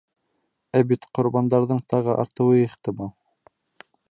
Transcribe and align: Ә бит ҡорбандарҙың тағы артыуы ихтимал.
Ә 0.79 0.81
бит 0.91 1.05
ҡорбандарҙың 1.17 1.85
тағы 1.95 2.17
артыуы 2.25 2.59
ихтимал. 2.65 3.17